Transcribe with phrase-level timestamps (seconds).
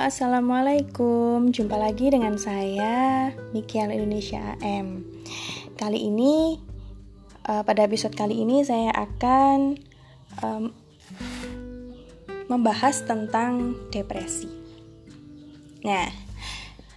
[0.00, 1.52] assalamualaikum.
[1.52, 5.04] Jumpa lagi dengan saya, Mikial Indonesia AM.
[5.76, 6.56] Kali ini,
[7.44, 9.76] uh, pada episode kali ini, saya akan
[10.40, 10.72] um,
[12.48, 14.48] membahas tentang depresi.
[15.84, 16.08] Nah,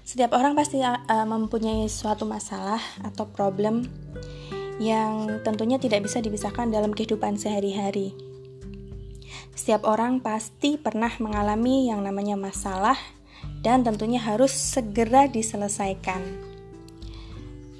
[0.08, 0.95] setiap orang pasti uh,
[1.27, 3.84] mempunyai suatu masalah atau problem
[4.80, 8.33] yang tentunya tidak bisa dipisahkan dalam kehidupan sehari-hari
[9.53, 12.98] setiap orang pasti pernah mengalami yang namanya masalah
[13.61, 16.21] dan tentunya harus segera diselesaikan.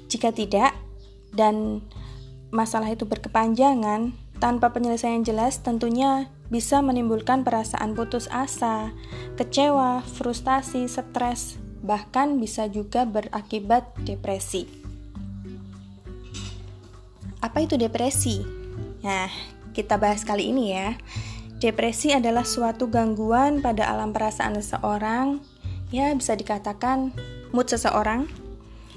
[0.08, 0.72] Jika tidak,
[1.34, 1.82] dan
[2.54, 8.94] masalah itu berkepanjangan tanpa penyelesaian jelas, tentunya bisa menimbulkan perasaan putus asa,
[9.34, 14.70] kecewa, frustasi, stres, bahkan bisa juga berakibat depresi.
[17.42, 18.40] Apa itu depresi?
[19.04, 19.28] Nah,
[19.76, 20.96] kita bahas kali ini ya.
[21.62, 25.38] Depresi adalah suatu gangguan pada alam perasaan seseorang,
[25.94, 27.14] ya bisa dikatakan
[27.54, 28.26] mood seseorang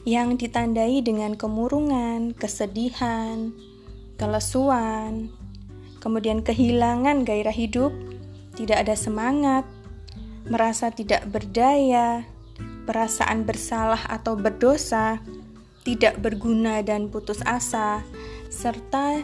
[0.08, 3.54] yang ditandai dengan kemurungan, kesedihan,
[4.18, 5.30] kelesuan,
[6.02, 7.94] kemudian kehilangan gairah hidup,
[8.58, 9.64] tidak ada semangat,
[10.50, 12.26] merasa tidak berdaya,
[12.90, 15.22] perasaan bersalah atau berdosa,
[15.86, 18.02] tidak berguna dan putus asa,
[18.50, 19.22] serta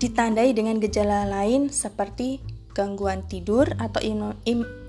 [0.00, 2.40] ditandai dengan gejala lain seperti
[2.72, 4.00] gangguan tidur atau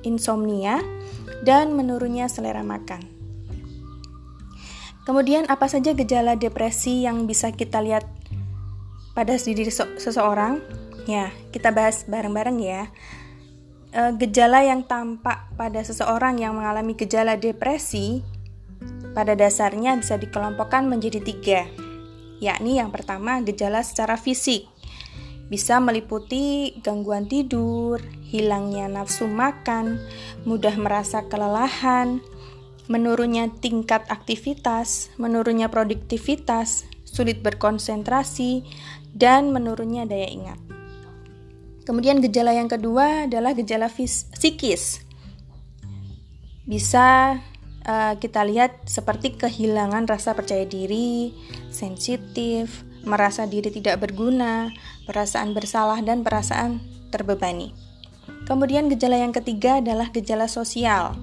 [0.05, 0.81] insomnia,
[1.41, 3.01] dan menurunnya selera makan.
[5.01, 8.05] Kemudian, apa saja gejala depresi yang bisa kita lihat
[9.17, 10.61] pada diri seseorang?
[11.09, 12.93] Ya, kita bahas bareng-bareng ya.
[13.89, 18.21] E, gejala yang tampak pada seseorang yang mengalami gejala depresi
[19.11, 21.61] pada dasarnya bisa dikelompokkan menjadi tiga,
[22.39, 24.70] yakni yang pertama gejala secara fisik,
[25.51, 27.99] bisa meliputi gangguan tidur,
[28.31, 29.99] hilangnya nafsu makan,
[30.47, 32.23] mudah merasa kelelahan,
[32.87, 38.63] menurunnya tingkat aktivitas, menurunnya produktivitas, sulit berkonsentrasi,
[39.11, 40.59] dan menurunnya daya ingat.
[41.83, 45.03] Kemudian gejala yang kedua adalah gejala psikis.
[46.63, 47.35] Bisa
[47.83, 51.35] uh, kita lihat seperti kehilangan rasa percaya diri,
[51.67, 54.71] sensitif, merasa diri tidak berguna,
[55.09, 57.73] perasaan bersalah, dan perasaan terbebani.
[58.45, 61.17] Kemudian gejala yang ketiga adalah gejala sosial.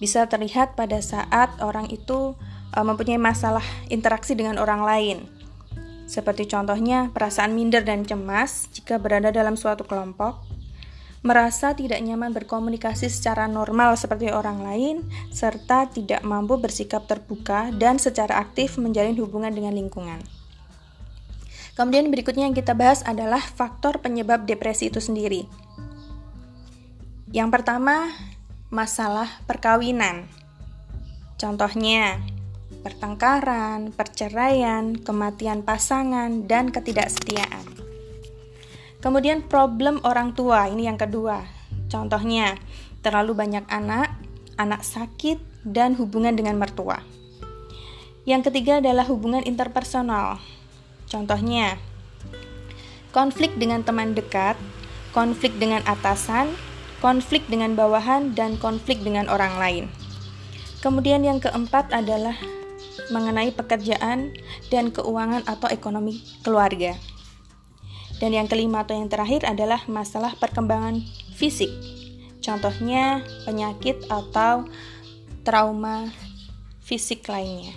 [0.00, 2.36] Bisa terlihat pada saat orang itu
[2.76, 5.18] uh, mempunyai masalah interaksi dengan orang lain.
[6.10, 10.42] Seperti contohnya perasaan minder dan cemas jika berada dalam suatu kelompok,
[11.20, 14.96] merasa tidak nyaman berkomunikasi secara normal seperti orang lain,
[15.28, 20.24] serta tidak mampu bersikap terbuka dan secara aktif menjalin hubungan dengan lingkungan.
[21.76, 25.48] Kemudian berikutnya yang kita bahas adalah faktor penyebab depresi itu sendiri.
[27.30, 28.10] Yang pertama,
[28.68, 30.28] masalah perkawinan.
[31.40, 32.20] Contohnya,
[32.84, 37.79] pertengkaran, perceraian, kematian pasangan, dan ketidaksetiaan.
[39.00, 41.48] Kemudian problem orang tua, ini yang kedua.
[41.88, 42.60] Contohnya,
[43.00, 44.12] terlalu banyak anak,
[44.60, 47.00] anak sakit, dan hubungan dengan mertua.
[48.28, 50.36] Yang ketiga adalah hubungan interpersonal.
[51.08, 51.80] Contohnya,
[53.10, 54.60] konflik dengan teman dekat,
[55.16, 56.52] konflik dengan atasan,
[57.00, 59.84] konflik dengan bawahan, dan konflik dengan orang lain.
[60.84, 62.36] Kemudian yang keempat adalah
[63.08, 64.32] mengenai pekerjaan
[64.68, 66.96] dan keuangan atau ekonomi keluarga.
[68.20, 71.00] Dan yang kelima atau yang terakhir adalah masalah perkembangan
[71.32, 71.72] fisik.
[72.44, 74.68] Contohnya penyakit atau
[75.40, 76.12] trauma
[76.84, 77.72] fisik lainnya.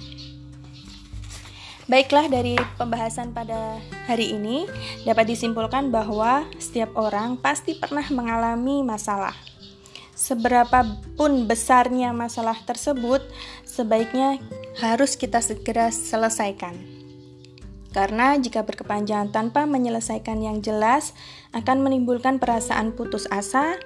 [1.84, 3.76] Baiklah, dari pembahasan pada
[4.08, 4.64] hari ini
[5.04, 9.36] dapat disimpulkan bahwa setiap orang pasti pernah mengalami masalah.
[10.16, 13.20] Seberapapun besarnya masalah tersebut,
[13.68, 14.40] sebaiknya
[14.80, 17.03] harus kita segera selesaikan.
[17.94, 21.14] Karena jika berkepanjangan tanpa menyelesaikan yang jelas,
[21.54, 23.78] akan menimbulkan perasaan putus asa,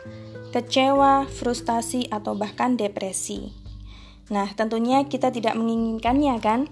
[0.55, 3.51] kecewa, frustasi, atau bahkan depresi.
[4.31, 6.71] Nah, tentunya kita tidak menginginkannya, kan?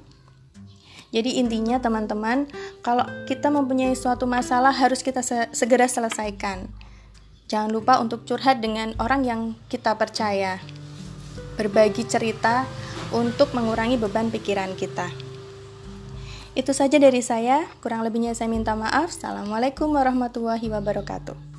[1.12, 2.48] Jadi intinya teman-teman,
[2.80, 6.68] kalau kita mempunyai suatu masalah harus kita se segera selesaikan.
[7.48, 10.60] Jangan lupa untuk curhat dengan orang yang kita percaya.
[11.56, 12.68] Berbagi cerita
[13.15, 15.25] untuk mengurangi beban pikiran kita.
[16.56, 19.12] Itu saja dari saya, kurang lebihnya saya minta maaf.
[19.12, 21.55] Assalamualaikum warahmatullahi wabarakatuh.